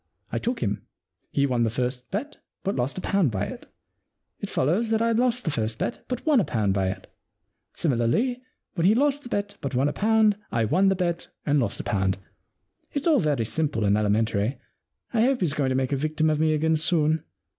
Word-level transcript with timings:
I 0.31 0.39
took 0.39 0.61
him. 0.63 0.87
He 1.29 1.45
won 1.45 1.61
the 1.61 1.69
first 1.69 2.09
bet 2.09 2.37
but 2.63 2.75
lost 2.75 2.97
a 2.97 3.01
pound 3.01 3.29
by 3.29 3.45
it. 3.45 3.71
It 4.39 4.49
follows 4.49 4.89
that 4.89 4.99
I 4.99 5.11
lost 5.11 5.43
the 5.45 5.51
first 5.51 5.77
bet 5.77 6.05
but 6.07 6.25
won 6.25 6.39
a 6.39 6.43
pound 6.43 6.73
by 6.73 6.87
it. 6.87 7.05
Similarly, 7.73 8.41
when 8.73 8.87
he 8.87 8.95
lost 8.95 9.21
the 9.21 9.29
bet 9.29 9.57
but 9.61 9.75
won 9.75 9.87
a 9.87 9.93
pound 9.93 10.37
I 10.51 10.65
won 10.65 10.89
the 10.89 10.95
bet 10.95 11.27
and 11.45 11.59
lost 11.59 11.79
a 11.81 11.83
pound. 11.83 12.17
It's 12.93 13.05
all 13.05 13.19
very 13.19 13.45
simple 13.45 13.85
and 13.85 13.95
elementary. 13.95 14.57
I 15.13 15.21
hope 15.21 15.41
he's 15.41 15.53
going 15.53 15.69
to 15.69 15.75
make 15.75 15.91
a 15.91 15.97
victim 15.97 16.31
of 16.31 16.39
me 16.39 16.53
again 16.55 16.77
soon. 16.77 17.23